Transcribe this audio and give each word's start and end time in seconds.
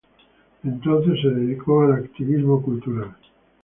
Entonces 0.63 1.21
se 1.21 1.27
dedicó 1.29 1.83
al 1.83 1.93
activismo 2.03 2.59
cultural. 2.63 3.15